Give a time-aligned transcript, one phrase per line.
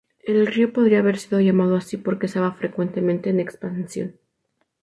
[0.23, 4.15] El río podría haber sido llamado así porque estaba frecuentemente en expansión.